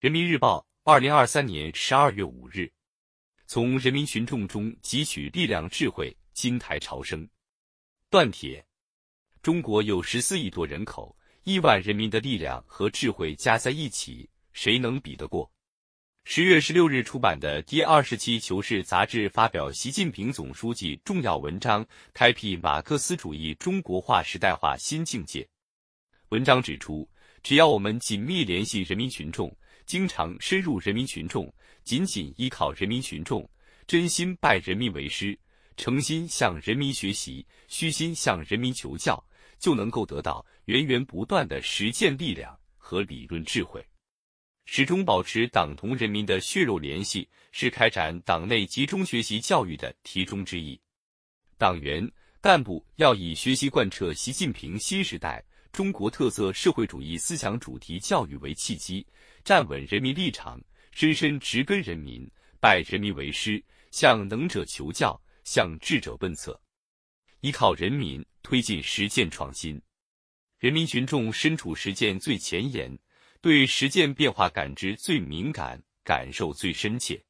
[0.00, 2.72] 人民日报，二零二三年十二月五日，
[3.46, 7.28] 从人民群众中汲取力量智慧，金台朝生。
[8.08, 8.64] 断铁：
[9.42, 15.52] 中国有十四亿多人口，亿万人民的力量和智慧加在一起，谁能比得过？
[16.24, 25.46] 十月十六日出版的第二十期《求是》杂志发表习近平总书记重要文章，开辟马克思主义中国化时代化新境界。
[26.30, 27.06] 文章指出，
[27.42, 29.54] 只要我们紧密联系人民群众。
[29.90, 31.52] 经常深入人民群众，
[31.82, 33.50] 紧紧依靠人民群众，
[33.88, 35.36] 真心拜人民为师，
[35.76, 39.20] 诚心向人民学习，虚心向人民求教，
[39.58, 43.84] 就能够得到源源不断的实践力量和理论智慧。
[44.64, 50.80] 始终保持党同人民的血肉联系，是开展党内集中学习教育的题中之意。
[51.58, 52.08] 党员
[52.40, 59.06] 干部要以学习贯彻习近平新时代中国特色社会主义思想主题教育为契机。
[59.42, 60.60] 站稳人民立场，
[60.90, 66.60] 深深植根人民，拜人民为师，向能者求教，向智者问策，
[67.40, 69.80] 依靠人民推进实践创新。
[70.58, 72.98] 人民群众身处实践最前沿，
[73.40, 77.24] 对实践变化感知最敏感，感受最深切。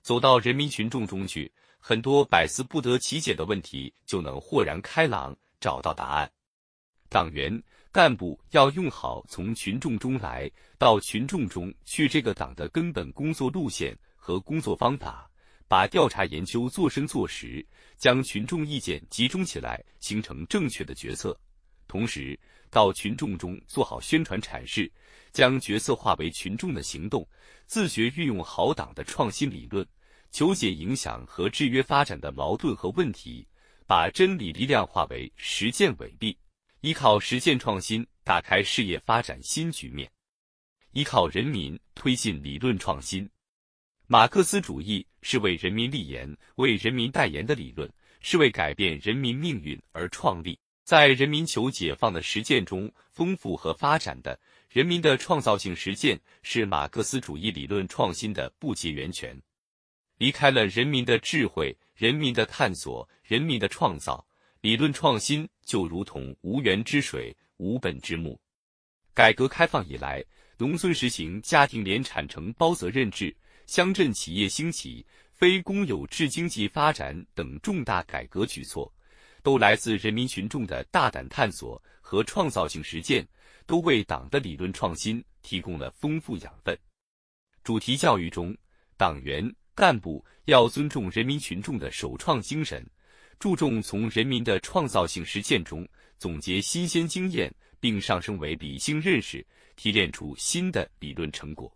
[0.00, 6.32] 走到人民群众中去，很多百思不得其解的问题就能豁然开朗，找到答案。
[7.14, 7.62] 党员。
[7.92, 15.30] 干部要用好从群众中来到群众中去这个党的根本工作路线和工作方法，
[15.68, 17.64] 把调查研究做深做实，
[17.96, 21.38] 将群众意见集中起来，形成正确的决策。
[21.86, 22.36] 同时，
[22.68, 24.90] 到群众中做好宣传阐释，
[25.30, 27.24] 将决策化为群众的行动，
[27.64, 29.86] 自觉运用好党的创新理论，
[30.32, 33.46] 求解影响和制约发展的矛盾和问题，
[33.86, 36.36] 把真理力量化为实践伟力。
[36.84, 40.06] 依靠实践创新，打开事业发展新局面；
[40.92, 43.26] 依靠人民推进理论创新。
[44.06, 47.90] 马克思主义是为人民立言、为人民代言的理论，
[48.20, 54.38] 是为改变人民命运而创立，在人民求解放的实践中丰富和发展的。
[54.68, 59.34] 人民的创造性实践是马克思主义理论创新的不竭源泉。
[60.18, 64.22] 离开了人民的智慧、人民的探索、人民的创造。
[64.64, 68.40] 理论创新就如同无源之水、无本之木。
[69.12, 70.24] 改革开放以来，
[70.56, 73.36] 农村实行家庭联产承包责任制，
[73.66, 75.04] 乡镇企业兴起，
[75.34, 78.90] 非公有制经济发展等重大改革举措，
[79.42, 83.22] 都来自人民群众的大胆探索和创造性实践，
[83.66, 86.74] 都为党的理论创新提供了丰富养分。
[87.62, 88.56] 主题教育中，
[88.96, 92.82] 党员干部要尊重人民群众的首创精神。
[93.38, 95.86] 注重从人民的创造性实践中
[96.18, 99.46] 总结新鲜经验，并上升为理性认识，
[99.76, 101.70] 提炼出新的理论成果。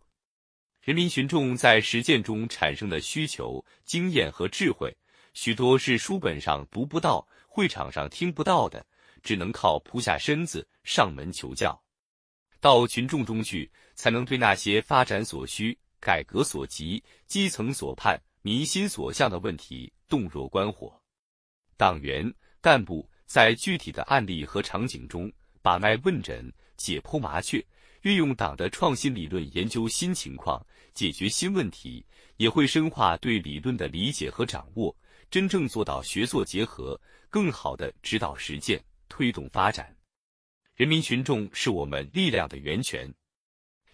[0.80, 4.96] 人民群众在实践中产生的需求、经验和智慧，
[5.34, 8.86] 许多是书本上读不到、会场上听不到的，
[9.22, 11.78] 只能靠扑下身子上门求教。
[12.60, 20.98] 到群众中去，才能对那些发展所需、改革所急、基层所盼、民心所向的问题洞若观火。
[21.78, 22.28] 党员
[22.60, 27.64] 干部在具体的案例和场景中把脉问诊、解剖麻雀，
[28.02, 30.60] 运用党的创新理论研究新情况、
[30.92, 32.04] 解决新问题，
[32.36, 34.94] 也会深化对理论的理解和掌握，
[35.30, 37.00] 真正做到学做结合，
[37.30, 39.96] 更好的指导实践、推动发展。
[40.74, 43.08] 人民群众是我们力量的源泉，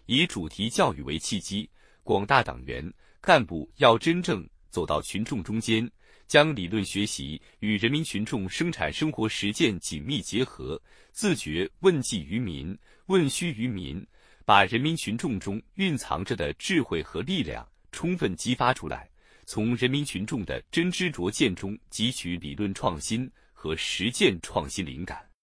[0.06, 1.68] 以主题教育为契机，
[2.02, 2.90] 广大党员
[3.20, 5.86] 干部要真正走到群众中间。
[6.34, 14.04] 将理论学习与人民群众生产生活实践紧密结合，自觉问计于民、问需于民，
[14.44, 19.08] 把人民群众中蕴藏着的智慧和力量充分激发出来，
[19.46, 25.24] 从人民群众的真知灼见中汲取理论创新和实践创新灵感。